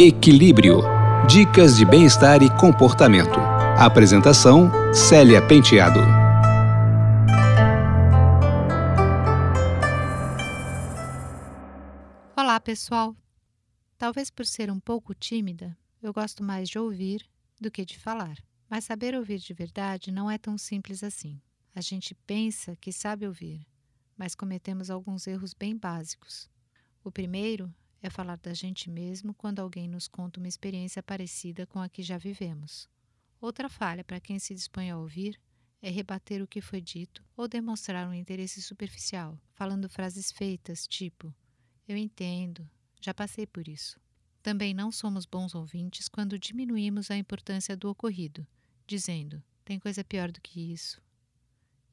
[0.00, 0.82] Equilíbrio.
[1.28, 3.40] Dicas de bem-estar e comportamento.
[3.76, 5.98] Apresentação: Célia Penteado.
[12.36, 13.16] Olá, pessoal.
[13.98, 17.28] Talvez por ser um pouco tímida, eu gosto mais de ouvir
[17.60, 18.38] do que de falar.
[18.70, 21.40] Mas saber ouvir de verdade não é tão simples assim.
[21.74, 23.66] A gente pensa que sabe ouvir,
[24.16, 26.48] mas cometemos alguns erros bem básicos.
[27.02, 27.68] O primeiro
[28.02, 32.02] é falar da gente mesmo quando alguém nos conta uma experiência parecida com a que
[32.02, 32.88] já vivemos.
[33.40, 35.40] Outra falha para quem se dispõe a ouvir
[35.80, 41.34] é rebater o que foi dito ou demonstrar um interesse superficial, falando frases feitas tipo:
[41.86, 42.68] Eu entendo,
[43.00, 44.00] já passei por isso.
[44.42, 48.46] Também não somos bons ouvintes quando diminuímos a importância do ocorrido,
[48.86, 51.00] dizendo: Tem coisa pior do que isso.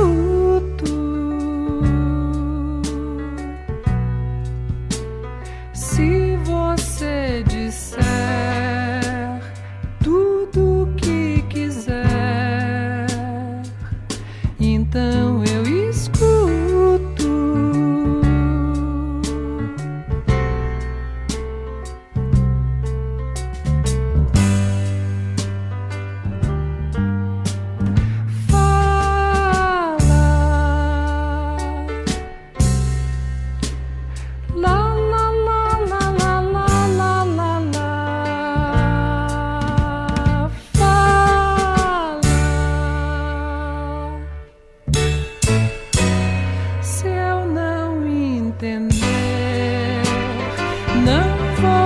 [14.96, 15.25] them.
[51.06, 51.22] 能
[51.54, 51.85] 否